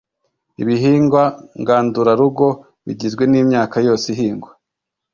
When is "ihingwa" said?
4.13-4.51